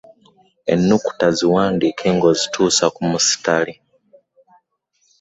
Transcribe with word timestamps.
Ennukuta 0.73 1.27
ziwandike 1.37 2.05
ng'ozituuza 2.15 2.85
ku 2.95 3.01
mu 3.09 3.19
sittale. 3.25 3.73